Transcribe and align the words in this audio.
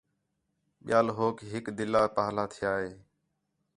ٻِیال 0.85 1.07
ہوک 1.17 1.37
ہِک 1.51 1.65
دِلّہ 1.77 2.01
پاہلا 2.15 2.43
تِھیا 2.51 2.71
ہِے 2.81 2.89